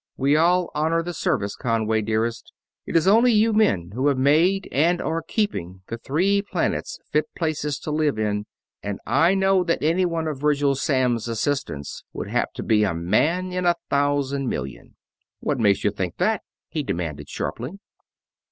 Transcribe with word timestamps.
We 0.17 0.35
all 0.35 0.71
honor 0.73 1.03
the 1.03 1.13
Service, 1.13 1.55
Conway 1.55 2.01
dearest 2.01 2.53
it 2.87 2.95
is 2.95 3.05
only 3.07 3.31
you 3.31 3.53
men 3.53 3.91
who 3.93 4.07
have 4.07 4.17
made 4.17 4.67
and 4.71 4.99
are 4.99 5.21
keeping 5.21 5.83
the 5.89 5.99
Three 5.99 6.41
Planets 6.41 6.97
fit 7.11 7.25
places 7.37 7.77
to 7.81 7.91
live 7.91 8.17
in 8.17 8.47
and 8.81 8.99
I 9.05 9.35
know 9.35 9.63
that 9.63 9.83
any 9.83 10.07
one 10.07 10.27
of 10.27 10.39
Virgil 10.41 10.73
Samms' 10.73 11.27
assistants 11.29 12.03
would 12.13 12.29
have 12.29 12.51
to 12.53 12.63
be 12.63 12.83
a 12.83 12.95
man 12.95 13.53
in 13.53 13.67
a 13.67 13.75
thousand 13.91 14.49
million...." 14.49 14.95
"What 15.39 15.59
makes 15.59 15.83
you 15.83 15.91
think 15.91 16.17
that?" 16.17 16.41
he 16.67 16.81
demanded 16.81 17.29
sharply. 17.29 17.77